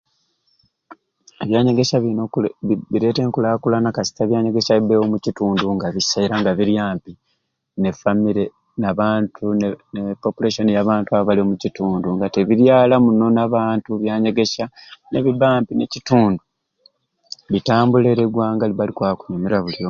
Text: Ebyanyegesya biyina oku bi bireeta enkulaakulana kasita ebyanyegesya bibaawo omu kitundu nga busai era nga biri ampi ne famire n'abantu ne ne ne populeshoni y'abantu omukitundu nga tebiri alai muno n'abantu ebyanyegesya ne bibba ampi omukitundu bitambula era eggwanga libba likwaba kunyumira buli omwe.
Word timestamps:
Ebyanyegesya 1.43 1.97
biyina 2.01 2.21
oku 2.25 2.37
bi 2.67 2.73
bireeta 2.91 3.21
enkulaakulana 3.23 3.89
kasita 3.95 4.21
ebyanyegesya 4.23 4.73
bibaawo 4.77 5.05
omu 5.07 5.17
kitundu 5.25 5.65
nga 5.75 5.87
busai 5.93 6.23
era 6.25 6.35
nga 6.39 6.51
biri 6.57 6.73
ampi 6.89 7.11
ne 7.81 7.89
famire 8.01 8.45
n'abantu 8.79 9.43
ne 9.59 9.67
ne 9.93 9.99
ne 10.05 10.13
populeshoni 10.23 10.75
y'abantu 10.75 11.09
omukitundu 11.43 12.07
nga 12.15 12.27
tebiri 12.35 12.65
alai 12.77 13.03
muno 13.05 13.27
n'abantu 13.35 13.87
ebyanyegesya 13.93 14.65
ne 15.11 15.19
bibba 15.25 15.47
ampi 15.55 15.71
omukitundu 15.73 16.41
bitambula 17.51 18.05
era 18.09 18.21
eggwanga 18.25 18.69
libba 18.69 18.87
likwaba 18.89 19.19
kunyumira 19.19 19.57
buli 19.63 19.69
omwe. 19.75 19.79